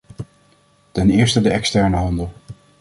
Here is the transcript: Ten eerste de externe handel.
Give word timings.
Ten 0.91 1.09
eerste 1.09 1.41
de 1.41 1.49
externe 1.49 1.95
handel. 1.97 2.31